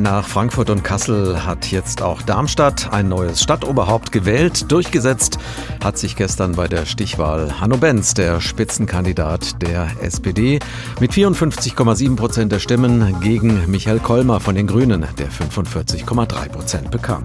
[0.00, 4.72] Nach Frankfurt und Kassel hat jetzt auch Darmstadt ein neues Stadtoberhaupt gewählt.
[4.72, 5.38] Durchgesetzt
[5.84, 10.58] hat sich gestern bei der Stichwahl Hanno Benz, der Spitzenkandidat der SPD,
[11.00, 17.24] mit 54,7 Prozent der Stimmen gegen Michael Kolmer von den Grünen, der 45,3 Prozent bekam.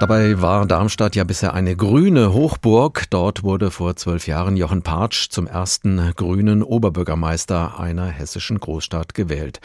[0.00, 3.04] Dabei war Darmstadt ja bisher eine grüne Hochburg.
[3.10, 9.60] Dort wurde vor zwölf Jahren Jochen Partsch zum ersten grünen Oberbürgermeister einer hessischen Großstadt gewählt.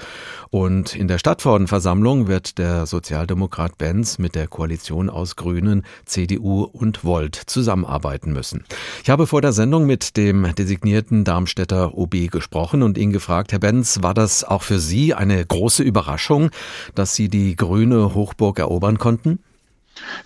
[0.50, 7.06] Und in der Stadtverordnetenversammlung wird der Sozialdemokrat Benz mit der Koalition aus Grünen, CDU und
[7.06, 8.66] Volt zusammenarbeiten müssen.
[9.04, 13.60] Ich habe vor der Sendung mit dem designierten Darmstädter OB gesprochen und ihn gefragt, Herr
[13.60, 16.50] Benz, war das auch für Sie eine große Überraschung,
[16.94, 19.40] dass Sie die grüne Hochburg erobern konnten?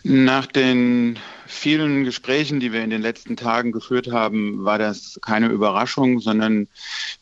[0.04, 1.20] Nach den
[1.50, 6.68] vielen Gesprächen, die wir in den letzten Tagen geführt haben, war das keine Überraschung, sondern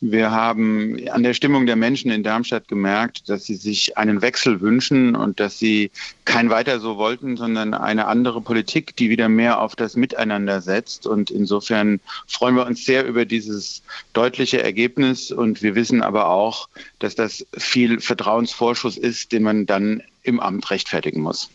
[0.00, 4.60] wir haben an der Stimmung der Menschen in Darmstadt gemerkt, dass sie sich einen Wechsel
[4.60, 5.90] wünschen und dass sie
[6.26, 11.06] kein weiter so wollten, sondern eine andere Politik, die wieder mehr auf das Miteinander setzt.
[11.06, 13.82] Und insofern freuen wir uns sehr über dieses
[14.12, 15.32] deutliche Ergebnis.
[15.32, 20.70] Und wir wissen aber auch, dass das viel Vertrauensvorschuss ist, den man dann im Amt
[20.70, 21.48] rechtfertigen muss.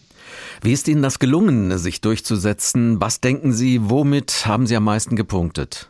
[0.64, 3.02] Wie ist Ihnen das gelungen, sich durchzusetzen?
[3.02, 5.90] Was denken Sie, womit haben Sie am meisten gepunktet?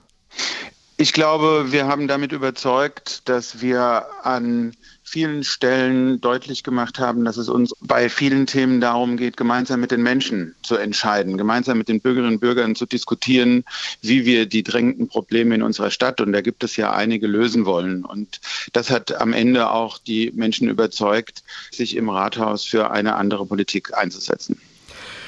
[0.98, 7.38] Ich glaube, wir haben damit überzeugt, dass wir an vielen Stellen deutlich gemacht haben, dass
[7.38, 11.90] es uns bei vielen Themen darum geht, gemeinsam mit den Menschen zu entscheiden, gemeinsam mit
[11.90, 13.64] den Bürgerinnen und Bürgern zu diskutieren,
[14.02, 17.66] wie wir die drängenden Probleme in unserer Stadt, und da gibt es ja einige, lösen
[17.66, 18.06] wollen.
[18.06, 18.40] Und
[18.72, 23.94] das hat am Ende auch die Menschen überzeugt, sich im Rathaus für eine andere Politik
[23.96, 24.59] einzusetzen.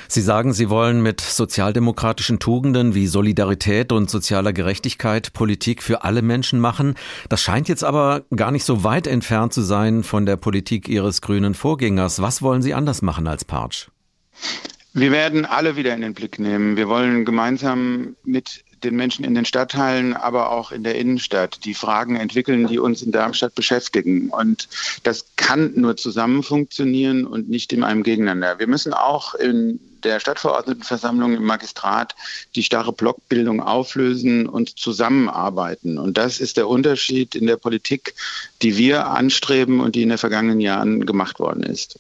[0.07, 6.21] Sie sagen, Sie wollen mit sozialdemokratischen Tugenden wie Solidarität und sozialer Gerechtigkeit Politik für alle
[6.21, 6.95] Menschen machen.
[7.29, 11.21] Das scheint jetzt aber gar nicht so weit entfernt zu sein von der Politik Ihres
[11.21, 12.21] grünen Vorgängers.
[12.21, 13.89] Was wollen Sie anders machen als Partsch?
[14.93, 16.77] Wir werden alle wieder in den Blick nehmen.
[16.77, 21.73] Wir wollen gemeinsam mit den Menschen in den Stadtteilen, aber auch in der Innenstadt die
[21.73, 24.29] Fragen entwickeln, die uns in Darmstadt beschäftigen.
[24.29, 24.69] Und
[25.03, 28.59] das kann nur zusammen funktionieren und nicht in einem Gegeneinander.
[28.59, 32.15] Wir müssen auch in der Stadtverordnetenversammlung im Magistrat
[32.55, 35.97] die starre Blockbildung auflösen und zusammenarbeiten.
[35.97, 38.13] Und das ist der Unterschied in der Politik,
[38.61, 41.99] die wir anstreben und die in den vergangenen Jahren gemacht worden ist.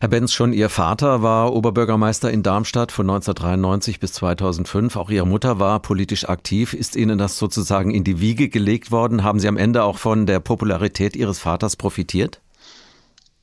[0.00, 4.96] Herr Benz, schon Ihr Vater war Oberbürgermeister in Darmstadt von 1993 bis 2005.
[4.96, 6.72] Auch Ihre Mutter war politisch aktiv.
[6.72, 9.22] Ist Ihnen das sozusagen in die Wiege gelegt worden?
[9.22, 12.40] Haben Sie am Ende auch von der Popularität Ihres Vaters profitiert?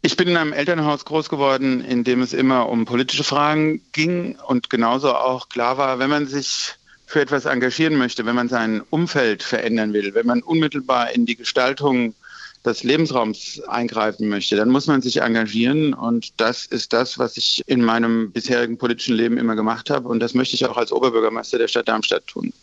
[0.08, 4.38] Ich bin in einem Elternhaus groß geworden, in dem es immer um politische Fragen ging
[4.48, 6.76] und genauso auch klar war, wenn man sich
[7.06, 11.36] für etwas engagieren möchte, wenn man sein Umfeld verändern will, wenn man unmittelbar in die
[11.36, 12.16] Gestaltung
[12.64, 15.94] des Lebensraums eingreifen möchte, dann muss man sich engagieren.
[15.94, 20.08] Und das ist das, was ich in meinem bisherigen politischen Leben immer gemacht habe.
[20.08, 22.54] Und das möchte ich auch als Oberbürgermeister der Stadt Darmstadt tun.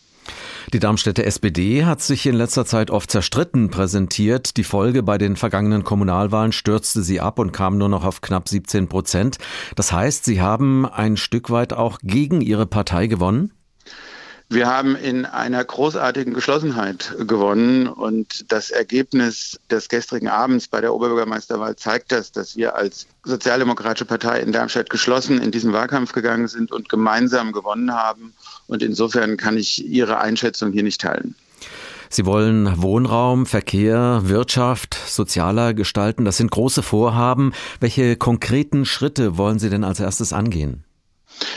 [0.73, 4.57] Die Darmstädter SPD hat sich in letzter Zeit oft zerstritten präsentiert.
[4.57, 8.49] Die Folge bei den vergangenen Kommunalwahlen stürzte sie ab und kam nur noch auf knapp
[8.49, 9.39] 17 Prozent.
[9.77, 13.53] Das heißt, Sie haben ein Stück weit auch gegen Ihre Partei gewonnen?
[14.51, 20.95] Wir haben in einer großartigen Geschlossenheit gewonnen und das Ergebnis des gestrigen Abends bei der
[20.95, 26.47] Oberbürgermeisterwahl zeigt das, dass wir als Sozialdemokratische Partei in Darmstadt geschlossen in diesen Wahlkampf gegangen
[26.47, 28.35] sind und gemeinsam gewonnen haben.
[28.67, 31.35] Und insofern kann ich Ihre Einschätzung hier nicht teilen.
[32.11, 36.25] Sie wollen Wohnraum, Verkehr, Wirtschaft sozialer gestalten.
[36.25, 37.53] Das sind große Vorhaben.
[37.81, 40.84] Welche konkreten Schritte wollen Sie denn als erstes angehen?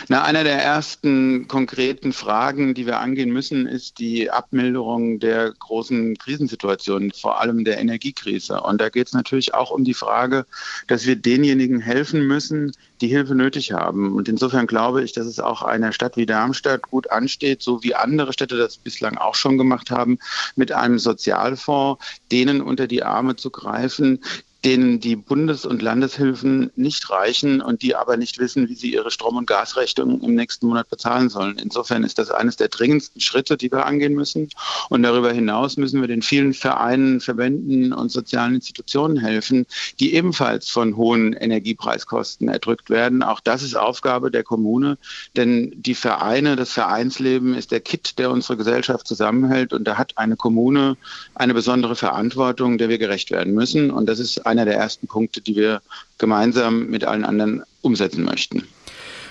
[0.10, 6.18] Na, einer der ersten konkreten Fragen, die wir angehen müssen, ist die Abmilderung der großen
[6.18, 8.62] Krisensituationen, vor allem der Energiekrise.
[8.62, 10.46] Und da geht es natürlich auch um die Frage,
[10.88, 14.16] dass wir denjenigen helfen müssen, die Hilfe nötig haben.
[14.16, 17.94] Und insofern glaube ich, dass es auch einer Stadt wie Darmstadt gut ansteht, so wie
[17.94, 20.20] andere Städte das bislang auch schon gemacht haben,
[20.56, 22.02] mit einem Sozialfonds
[22.32, 24.22] denen unter die Arme zu greifen,
[24.68, 29.12] denen die Bundes- und Landeshilfen nicht reichen und die aber nicht wissen, wie sie ihre
[29.12, 31.58] Strom- und Gasrechnung im nächsten Monat bezahlen sollen.
[31.58, 34.50] Insofern ist das eines der dringendsten Schritte, die wir angehen müssen.
[34.90, 39.66] Und darüber hinaus müssen wir den vielen Vereinen, Verbänden und sozialen Institutionen helfen,
[40.02, 43.24] die ebenfalls von hohen Energiepreiskosten erdrückt werden.
[43.24, 44.98] Auch das ist Aufgabe der Kommune,
[45.38, 49.72] denn die Vereine, das Vereinsleben ist der Kit, der unsere Gesellschaft zusammenhält.
[49.72, 50.98] Und da hat eine Kommune
[51.36, 53.92] eine besondere Verantwortung, der wir gerecht werden müssen.
[53.92, 55.82] Und das ist einer der ersten Punkte, die wir
[56.18, 58.64] gemeinsam mit allen anderen umsetzen möchten.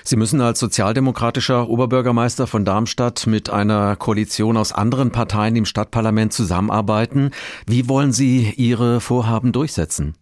[0.05, 6.33] Sie müssen als sozialdemokratischer Oberbürgermeister von Darmstadt mit einer Koalition aus anderen Parteien im Stadtparlament
[6.33, 7.33] zusammenarbeiten.
[7.67, 10.15] Wie wollen Sie Ihre Vorhaben durchsetzen?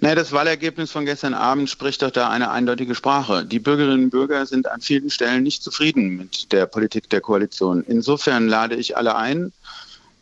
[0.00, 3.46] Naja, das Wahlergebnis von gestern Abend spricht doch da eine eindeutige Sprache.
[3.46, 7.82] Die Bürgerinnen und Bürger sind an vielen Stellen nicht zufrieden mit der Politik der Koalition.
[7.88, 9.52] Insofern lade ich alle ein,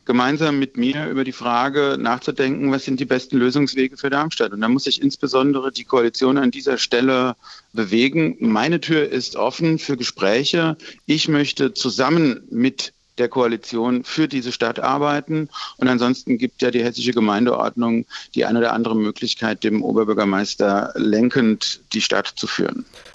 [0.04, 4.52] gemeinsam mit mir über die Frage nachzudenken, was sind die besten Lösungswege für Darmstadt.
[4.52, 7.36] Und da muss sich insbesondere die Koalition an dieser Stelle
[7.72, 8.36] bewegen.
[8.40, 10.76] Meine Tür ist offen für Gespräche.
[11.06, 15.48] Ich möchte zusammen mit der Koalition für diese Stadt arbeiten.
[15.76, 21.80] Und ansonsten gibt ja die hessische Gemeindeordnung die eine oder andere Möglichkeit, dem Oberbürgermeister lenkend
[21.92, 22.84] die Stadt zu führen.